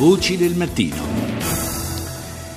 Voci 0.00 0.38
del 0.38 0.54
mattino. 0.54 0.96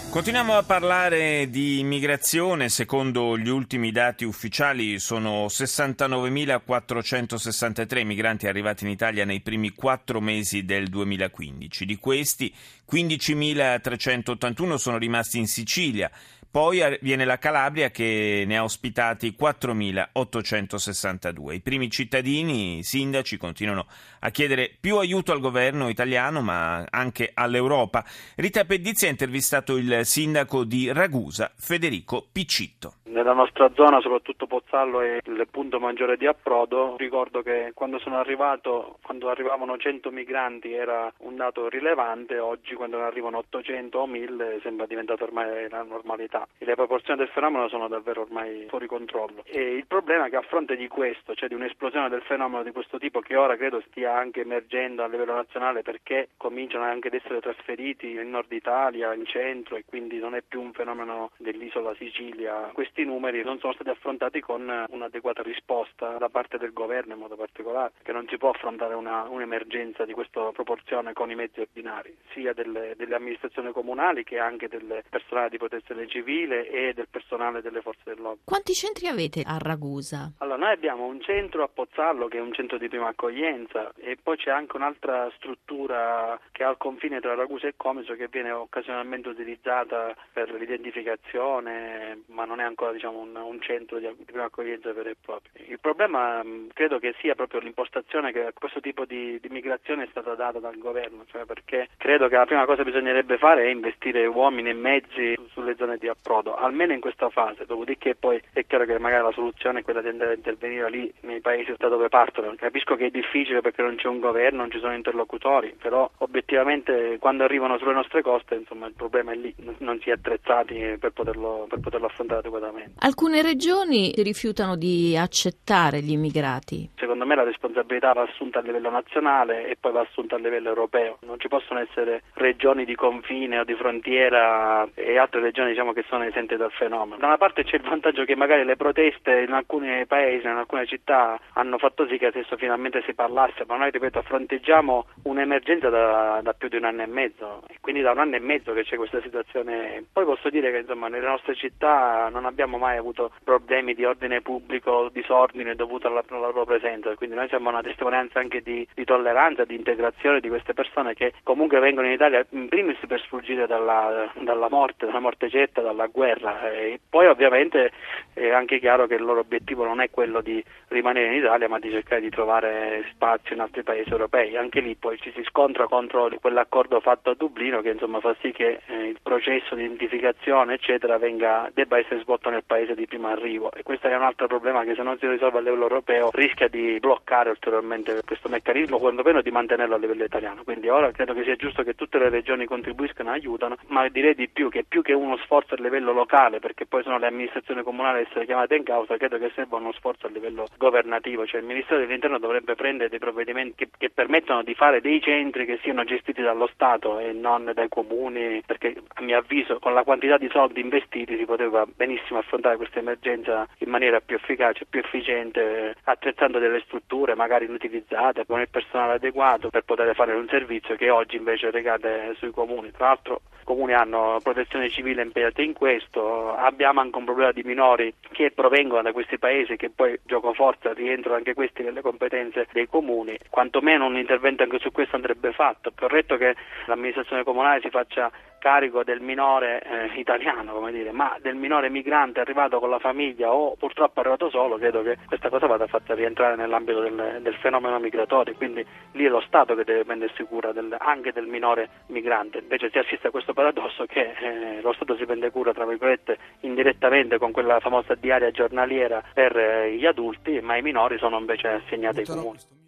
Continuiamo 0.10 0.56
a 0.56 0.64
parlare 0.64 1.50
di 1.50 1.80
immigrazione. 1.80 2.70
Secondo 2.70 3.38
gli 3.38 3.50
ultimi 3.50 3.92
dati 3.92 4.24
ufficiali 4.24 4.98
sono 4.98 5.48
69.463 5.48 8.06
migranti 8.06 8.48
arrivati 8.48 8.86
in 8.86 8.92
Italia 8.92 9.26
nei 9.26 9.42
primi 9.42 9.72
quattro 9.72 10.22
mesi 10.22 10.64
del 10.64 10.88
2015. 10.88 11.86
Di 11.86 11.98
questi 11.98 12.56
15.381 12.90 14.76
sono 14.76 14.98
rimasti 14.98 15.38
in 15.38 15.48
Sicilia, 15.48 16.10
poi 16.54 16.82
viene 17.02 17.26
la 17.26 17.40
Calabria 17.40 17.90
che 17.90 18.44
ne 18.46 18.58
ha 18.58 18.64
ospitati 18.64 19.36
4.862. 19.36 21.52
I 21.52 21.62
primi 21.62 21.90
cittadini, 21.90 22.78
i 22.78 22.84
sindaci, 22.84 23.38
continuano 23.38 23.88
a 24.20 24.30
chiedere 24.30 24.72
più 24.80 24.98
aiuto 24.98 25.32
al 25.32 25.40
governo 25.40 25.90
italiano 25.90 26.44
ma 26.44 26.86
anche 26.92 27.32
all'Europa. 27.34 28.06
Rita 28.36 28.66
Pedizzi 28.66 29.08
ha 29.08 29.10
intervistato 29.10 29.78
il 29.78 30.02
sindaco 30.04 30.64
di 30.64 30.94
Ragusa, 30.94 31.52
Federico 31.56 32.28
Piccitto. 32.32 32.98
Nella 33.14 33.34
nostra 33.34 33.70
zona, 33.76 34.02
soprattutto 34.02 34.48
Pozzallo, 34.48 35.00
è 35.02 35.20
il 35.24 35.48
punto 35.52 35.80
maggiore 35.80 36.18
di 36.18 36.26
approdo. 36.26 36.96
Ricordo 36.98 37.44
che 37.44 37.70
quando 37.76 38.00
sono 38.00 38.18
arrivato, 38.18 38.98
quando 39.04 39.30
arrivavano 39.30 39.78
100 39.78 40.10
migranti 40.10 40.74
era 40.74 41.14
un 41.20 41.36
dato 41.36 41.70
rilevante, 41.70 42.40
oggi 42.40 42.74
quando 42.74 42.98
ne 42.98 43.04
arrivano 43.04 43.38
800 43.38 44.00
o 44.00 44.08
1000 44.08 44.62
sembra 44.64 44.88
diventata 44.88 45.26
ormai 45.26 45.70
la 45.70 45.84
normalità. 45.84 46.48
E 46.58 46.66
le 46.66 46.74
proporzioni 46.74 47.20
del 47.20 47.30
fenomeno 47.30 47.68
sono 47.68 47.88
davvero 47.88 48.22
ormai 48.22 48.66
fuori 48.68 48.88
controllo. 48.88 49.44
E 49.46 49.62
il 49.62 49.86
problema 49.86 50.26
è 50.26 50.30
che 50.32 50.38
a 50.38 50.42
fronte 50.42 50.76
di 50.76 50.88
questo, 50.88 51.36
cioè 51.36 51.48
di 51.48 51.54
un'esplosione 51.54 52.10
del 52.10 52.24
fenomeno 52.24 52.64
di 52.64 52.72
questo 52.72 52.98
tipo 52.98 53.20
che 53.20 53.36
ora 53.36 53.56
credo 53.56 53.84
stia 53.92 54.18
anche 54.18 54.42
emergendo 54.42 55.04
a 55.04 55.08
livello 55.08 55.36
nazionale 55.36 55.84
perché 55.84 56.30
cominciano 56.36 56.86
anche 56.86 57.10
ad 57.10 57.14
essere 57.14 57.42
trasferiti 57.42 58.14
in 58.14 58.32
nord 58.32 58.52
Italia, 58.52 59.14
in 59.14 59.28
centro 59.28 59.76
e 59.76 59.84
quindi 59.86 60.18
non 60.18 60.34
è 60.34 60.42
più 60.42 60.62
un 60.62 60.74
fenomeno 60.74 61.30
dell'isola 61.38 61.94
Sicilia. 61.94 62.72
Questi 62.74 63.03
questi 63.04 63.06
numeri 63.06 63.44
non 63.44 63.60
sono 63.60 63.74
stati 63.74 63.90
affrontati 63.90 64.40
con 64.40 64.62
un'adeguata 64.90 65.42
risposta 65.42 66.18
da 66.18 66.30
parte 66.30 66.58
del 66.58 66.72
governo 66.72 67.14
in 67.14 67.20
modo 67.20 67.36
particolare, 67.36 67.94
che 68.02 68.12
non 68.12 68.26
si 68.30 68.38
può 68.38 68.50
affrontare 68.50 68.94
una, 68.94 69.28
un'emergenza 69.28 70.06
di 70.06 70.14
questa 70.14 70.52
proporzione 70.52 71.14
con 71.14 71.30
i 71.30 71.36
mezzi 71.36 71.60
ordinari, 71.60 72.16
sia 72.34 72.54
delle, 72.54 72.94
delle 72.96 73.16
amministrazioni 73.16 73.72
comunali 73.72 74.24
che 74.24 74.40
anche 74.40 74.68
del 74.68 75.04
personale 75.10 75.50
di 75.50 75.58
protezione 75.58 76.08
civile 76.08 76.70
e 76.70 76.94
del 76.94 77.08
personale 77.10 77.62
delle 77.62 77.82
forze 77.82 78.02
dell'ordine. 78.06 78.46
Quanti 78.46 78.74
centri 78.74 79.08
avete 79.08 79.44
a 79.46 79.58
Ragusa? 79.60 80.32
Allora, 80.38 80.53
noi 80.56 80.72
abbiamo 80.72 81.06
un 81.06 81.22
centro 81.22 81.64
a 81.64 81.68
Pozzallo 81.68 82.28
che 82.28 82.38
è 82.38 82.42
un 82.42 82.54
centro 82.54 82.78
di 82.78 82.90
prima 82.90 83.10
accoglienza 83.10 83.92
e 83.98 84.18
poi 84.22 84.38
c'è 84.38 84.52
anche 84.52 84.76
un'altra 84.76 85.30
struttura 85.36 86.40
che 86.52 86.64
è 86.64 86.66
al 86.66 86.78
confine 86.78 87.20
tra 87.20 87.36
Ragusa 87.36 87.68
e 87.68 87.74
Comiso 87.78 88.16
che 88.16 88.28
viene 88.30 88.52
occasionalmente 88.52 89.30
utilizzata 89.30 90.16
per 90.32 90.52
l'identificazione, 90.54 92.24
ma 92.28 92.46
non 92.46 92.60
è 92.60 92.64
ancora 92.64 92.92
diciamo, 92.92 93.20
un, 93.20 93.36
un, 93.36 93.62
centro 93.62 94.00
di, 94.00 94.08
prima 94.26 94.46
accoglienza 94.46 94.94
vero 94.94 95.10
e 95.10 95.16
proprio. 95.20 95.52
Il 95.68 95.80
problema 95.80 96.44
mh, 96.44 96.70
credo 96.74 97.00
che 97.00 97.14
sia 97.20 97.36
proprio 97.36 97.60
l'impostazione 97.60 98.32
che 98.32 98.46
a 98.46 98.54
questo 98.54 98.80
tipo 98.80 99.06
di, 99.06 99.40
di 99.40 99.50
migrazione 99.50 100.04
è 100.04 100.08
stata 100.10 100.36
data 100.36 100.60
dal 100.60 100.78
governo, 100.78 101.26
cioè 101.28 101.46
perché 101.46 101.90
credo 101.98 102.28
che 102.28 102.36
la 102.36 102.46
prima 102.46 102.66
cosa 102.66 102.84
che 102.84 102.90
bisognerebbe 102.90 103.38
fare 103.38 103.66
è 103.66 103.70
investire 103.70 104.26
uomini 104.26 104.70
e 104.70 104.74
mezzi 104.74 105.36
sulle 105.64 105.76
zone 105.78 105.98
di 105.98 106.08
approdo, 106.08 106.56
almeno 106.56 106.94
in 106.94 107.00
questa 107.00 107.30
fase, 107.30 107.66
dopodiché 107.66 108.16
poi 108.16 108.42
è 108.52 108.66
chiaro 108.66 108.86
che 108.86 109.00
magari 109.00 109.24
la 109.24 109.32
soluzione 109.32 109.80
è 109.80 109.84
quella 109.84 110.02
di 110.02 110.10
andare 110.10 110.32
a 110.32 110.36
intervenire 110.36 110.90
lì 110.90 111.12
nei 111.22 111.40
paesi 111.40 111.74
da 111.78 111.88
dove 111.88 112.10
partono. 112.10 112.54
Capisco 112.56 112.96
che 112.96 113.08
è 113.08 113.10
difficile 113.10 113.62
perché 113.62 113.82
non 113.82 113.96
c'è 113.96 114.08
un 114.08 114.20
governo, 114.20 114.60
non 114.60 114.72
ci 114.72 114.80
sono 114.80 114.94
interlocutori, 114.94 115.76
però 115.82 116.10
obiettivamente 116.18 117.18
quando 117.20 117.44
arrivano 117.44 117.78
sulle 117.78 117.94
nostre 117.94 118.22
coste 118.22 118.56
insomma, 118.56 118.88
il 118.88 118.94
problema 118.94 119.32
è 119.32 119.36
lì, 119.36 119.54
non 119.80 120.00
si 120.02 120.10
è 120.10 120.14
attrezzati 120.14 120.98
per 121.00 121.12
poterlo, 121.12 121.66
per 121.70 121.80
poterlo 121.80 122.08
affrontare 122.08 122.40
adeguatamente. 122.40 122.92
Alcune 123.00 123.42
regioni 123.42 124.14
rifiutano 124.18 124.76
di 124.76 125.18
accettare 125.18 126.02
gli 126.02 126.12
immigrati. 126.12 126.90
Secondo 126.98 127.26
me 127.26 127.36
la 127.36 127.44
responsabilità 127.44 128.12
va 128.12 128.24
assunta 128.24 128.60
a 128.60 128.62
livello 128.62 128.90
nazionale 128.90 129.68
e 129.68 129.78
poi 129.80 129.94
va 129.94 130.02
assunta 130.02 130.36
a 130.36 130.40
livello 130.40 130.68
europeo. 130.68 131.18
Non 131.22 131.40
ci 131.40 131.48
possono 131.48 131.80
essere 131.80 132.24
regioni 132.34 132.86
di 132.86 132.96
confine 132.96 133.60
o 133.60 133.64
di 133.64 133.76
frontiera 133.76 134.88
e 134.94 135.18
altre 135.18 135.40
regioni 135.40 135.53
diciamo, 135.62 135.94
che 135.94 136.04
sono 136.08 136.24
esenti 136.24 136.56
dal 136.56 136.72
fenomeno. 136.72 137.18
Da 137.18 137.28
una 137.28 137.38
parte 137.38 137.64
c'è 137.64 137.78
il 137.78 137.84
vantaggio 137.84 138.24
che 138.26 138.36
magari 138.36 138.64
le 138.64 138.76
proteste 138.76 139.42
in 139.42 139.54
alcuni 139.54 140.06
paesi, 140.06 140.46
in 140.46 140.54
alcune 140.54 140.86
città 140.86 141.40
hanno 141.54 141.78
fatto 141.78 142.08
sì 142.08 142.18
che 142.18 142.28
adesso 142.28 142.58
finalmente 142.58 143.02
si 143.06 143.14
parlasse, 143.14 143.64
ma 143.68 143.78
noi 143.78 143.92
ripeto 143.92 144.22
fronteggiamo 144.22 145.06
un'emergenza 145.24 145.90
da, 145.90 146.40
da 146.42 146.54
più 146.54 146.68
di 146.70 146.78
un 146.78 146.86
anno 146.86 147.04
e 147.04 147.08
mezzo 147.08 147.64
e 147.68 147.78
quindi 147.80 148.02
da 148.02 148.12
un 148.12 148.20
anno 148.20 148.36
e 148.36 148.40
mezzo 148.40 148.74
che 148.74 148.84
c'è 148.84 148.96
questa 148.96 149.22
situazione. 149.22 150.04
Poi 150.12 150.26
posso 150.26 150.50
dire 150.50 150.72
che 150.72 150.80
insomma, 150.80 151.08
nelle 151.08 151.28
nostre 151.28 151.56
città 151.56 152.30
non 152.30 152.46
abbiamo 152.46 152.78
mai 152.78 152.98
avuto 152.98 153.32
problemi 153.44 153.94
di 153.94 154.06
ordine 154.06 154.42
pubblico, 154.42 155.10
disordine 155.12 155.76
dovuto 155.76 156.08
alla, 156.08 156.24
alla 156.28 156.48
loro 156.48 156.66
presenza, 156.66 157.14
quindi 157.16 157.36
noi 157.36 157.48
siamo 157.48 157.70
una 157.70 157.82
testimonianza 157.82 158.40
anche 158.40 158.62
di, 158.62 158.88
di, 158.94 159.04
tolleranza, 159.04 159.66
di 159.66 159.76
integrazione 159.76 160.40
di 160.40 160.50
queste 160.50 160.74
persone 160.74 161.14
che 161.14 161.34
comunque 161.44 161.80
vengono 161.80 162.08
in 162.08 162.14
Italia 162.14 162.46
in 162.50 162.68
primis 162.68 162.98
per 163.08 163.20
sfuggire 163.22 163.68
dalla, 163.68 164.32
dalla 164.40 164.70
morte, 164.70 165.06
dalla 165.06 165.20
morte 165.20 165.43
certa, 165.50 165.82
dalla 165.82 166.08
guerra. 166.08 166.72
E 166.72 167.00
poi 167.10 167.28
ovviamente 167.28 167.92
è 168.34 168.50
anche 168.50 168.80
chiaro 168.80 169.08
che 169.08 169.16
il 169.16 169.24
loro 169.24 169.42
obiettivo 169.42 169.86
non 169.86 170.02
è 170.02 170.10
quello 170.10 170.42
di 170.42 170.64
rimanere 170.88 171.28
in 171.28 171.34
Italia 171.34 171.68
ma 171.68 171.80
di 171.80 171.90
cercare 171.90 172.22
di 172.22 172.30
trovare 172.30 173.06
spazio 173.12 173.56
in 173.56 173.62
altri 173.62 173.84
paesi 173.84 174.10
europei, 174.10 174.56
anche 174.58 174.80
lì 174.80 174.96
poi 174.96 175.18
ci 175.20 175.32
si 175.36 175.44
scontra 175.44 175.88
contro 175.88 176.30
quell'accordo 176.40 177.00
fatto 177.00 177.32
a 177.32 177.36
Dublino 177.36 177.82
che 177.82 177.90
insomma 177.90 178.20
fa 178.20 178.36
sì 178.42 178.52
che 178.52 178.80
eh, 178.86 179.08
il 179.08 179.18
processo 179.22 179.76
di 179.76 179.84
identificazione 179.84 180.76
eccetera 180.76 181.18
venga, 181.18 181.70
debba 181.74 181.98
essere 181.98 182.22
svolto 182.22 182.50
nel 182.50 182.64
paese 182.66 182.96
di 182.96 183.06
primo 183.08 183.28
arrivo. 183.28 183.72
E 183.72 183.84
questo 183.84 184.08
è 184.08 184.16
un 184.16 184.24
altro 184.24 184.48
problema 184.48 184.84
che 184.84 184.96
se 184.96 185.04
non 185.04 185.18
si 185.18 185.28
risolve 185.28 185.60
a 185.60 185.62
livello 185.62 185.84
europeo 185.84 186.30
rischia 186.34 186.68
di 186.68 186.98
bloccare 187.00 187.50
ulteriormente 187.50 188.22
questo 188.26 188.50
meccanismo, 188.50 189.00
quantomeno 189.00 189.42
di 189.42 189.52
mantenerlo 189.52 189.96
a 189.96 189.98
livello 189.98 190.24
italiano. 190.24 190.64
Quindi 190.64 190.90
ora 190.90 191.12
credo 191.12 191.34
che 191.34 191.44
sia 191.44 191.56
giusto 191.56 191.84
che 191.84 191.96
tutte 191.96 192.18
le 192.18 192.30
regioni 192.30 192.66
contribuiscano 192.66 193.30
e 193.30 193.34
aiutano, 193.34 193.78
ma 193.88 194.08
direi 194.10 194.36
di 194.36 194.48
più 194.48 194.70
che 194.70 194.84
più 194.88 195.02
che 195.02 195.14
uno 195.14 195.33
sforzo 195.38 195.76
a 195.76 195.82
livello 195.82 196.12
locale, 196.12 196.60
perché 196.60 196.86
poi 196.86 197.04
sono 197.04 197.18
le 197.18 197.28
amministrazioni 197.28 197.84
comunali 197.84 198.20
a 198.20 198.22
essere 198.22 198.46
chiamate 198.46 198.76
in 198.76 198.84
causa, 198.84 199.18
credo 199.18 199.38
che 199.38 199.52
serva 199.56 199.78
uno 199.78 199.92
sforzo 199.94 200.28
a 200.28 200.30
livello 200.30 200.68
governativo, 200.78 201.46
cioè 201.46 201.62
il 201.62 201.68
Ministero 201.68 202.00
dell'Interno 202.00 202.40
dovrebbe 202.40 202.76
prendere 202.76 203.10
dei 203.10 203.20
provvedimenti 203.20 203.74
che, 203.76 203.90
che 203.98 204.10
permettano 204.10 204.64
di 204.64 204.74
fare 204.74 205.02
dei 205.02 205.22
centri 205.22 205.66
che 205.66 205.80
siano 205.82 206.04
gestiti 206.04 206.42
dallo 206.42 206.68
Stato 206.74 207.20
e 207.20 207.32
non 207.32 207.72
dai 207.74 207.90
comuni, 207.90 208.62
perché 208.66 208.96
a 209.14 209.22
mio 209.22 209.38
avviso 209.38 209.80
con 209.80 209.94
la 209.94 210.04
quantità 210.04 210.38
di 210.38 210.50
soldi 210.52 210.82
investiti 210.82 211.38
si 211.38 211.46
poteva 211.46 211.86
benissimo 211.86 212.40
affrontare 212.40 212.78
questa 212.78 213.00
emergenza 213.00 213.68
in 213.80 213.90
maniera 213.90 214.20
più 214.20 214.36
efficace, 214.36 214.86
più 214.86 215.00
efficiente, 215.00 215.96
attrezzando 216.04 216.60
delle 216.60 216.82
strutture 216.82 217.36
magari 217.36 217.66
inutilizzate, 217.66 218.46
con 218.46 218.60
il 218.60 218.70
personale 218.70 219.14
adeguato 219.14 219.70
per 219.70 219.84
poter 219.84 220.14
fare 220.16 220.34
un 220.34 220.48
servizio 220.48 220.96
che 220.96 221.10
oggi 221.10 221.38
invece 221.38 221.72
recade 221.72 222.36
sui 222.38 222.52
comuni. 222.52 222.92
Tra 222.92 223.08
l'altro 223.08 223.42
i 223.62 223.66
comuni 223.66 223.94
hanno 223.94 224.40
protezione 224.44 224.90
civile 224.90 225.22
impegnata 225.24 225.62
in 225.62 225.74
questo, 225.74 226.56
abbiamo 226.56 227.02
anche 227.02 227.18
un 227.18 227.26
problema 227.26 227.52
di 227.52 227.64
minori 227.64 228.14
che 228.32 228.52
provengono 228.52 229.02
da 229.02 229.12
questi 229.12 229.38
paesi 229.38 229.76
che 229.76 229.90
poi 229.90 230.20
gioco 230.24 230.54
forza 230.54 230.94
rientrano 230.94 231.38
anche 231.38 231.54
questi 231.54 231.84
nelle 231.84 232.02
competenze 232.02 232.68
dei 232.72 232.88
comuni, 232.88 233.38
quantomeno 233.50 234.06
un 234.06 234.18
intervento 234.18 234.64
anche 234.64 234.80
su 234.80 234.92
questo 234.92 235.16
andrebbe 235.16 235.52
fatto, 235.52 235.90
è 235.90 235.94
corretto 235.96 236.38
che 236.38 236.56
l'amministrazione 236.86 237.44
comunale 237.44 237.82
si 237.82 237.90
faccia 237.90 238.32
carico 238.64 239.04
del 239.04 239.20
minore 239.20 239.82
eh, 239.82 240.18
italiano, 240.18 240.72
come 240.72 240.94
dire, 240.94 241.12
ma 241.12 241.36
del 241.42 241.56
minore 241.56 241.90
migrante 241.90 242.40
arrivato 242.40 242.80
con 242.80 242.90
la 242.90 242.98
famiglia 242.98 243.52
o 243.52 243.76
purtroppo 243.76 244.22
arrivato 244.22 244.50
solo, 244.50 244.78
credo 244.78 245.02
che 245.02 245.18
questa 245.28 245.50
cosa 245.50 245.68
vada 245.68 245.86
fatta 245.86 246.16
rientrare 246.16 246.56
nell'ambito 246.56 247.02
del, 247.02 247.40
del 247.42 247.56
fenomeno 247.56 248.00
migratorio, 248.00 248.56
quindi 248.56 248.86
lì 249.12 249.26
è 249.26 249.28
lo 249.28 249.42
Stato 249.42 249.76
che 249.76 249.84
deve 249.84 250.06
prendersi 250.06 250.44
cura 250.44 250.72
del, 250.72 250.96
anche 250.98 251.34
del 251.34 251.46
minore 251.46 251.90
migrante. 252.08 252.60
Invece 252.60 252.90
si 252.90 253.00
assiste 253.00 253.28
a 253.28 253.32
questo 253.32 253.52
paradosso 253.52 254.06
che 254.06 254.32
eh, 254.40 254.82
lo 254.82 254.94
Stato 254.94 255.18
si 255.18 255.26
prende 255.26 255.52
cura, 255.52 255.74
tra 255.74 255.86
virgolette, 255.86 256.38
indirettamente 256.62 257.38
con 257.38 257.52
quella 257.52 257.82
famosa 257.82 258.16
diaria 258.16 258.50
giornaliera 258.52 259.22
per 259.34 259.58
eh, 259.58 259.92
gli 259.92 260.06
adulti, 260.06 260.62
ma 260.62 260.78
i 260.78 260.82
minori 260.82 261.18
sono 261.18 261.38
invece 261.38 261.68
assegnati 261.68 262.20
ai 262.20 262.26
comuni. 262.26 262.83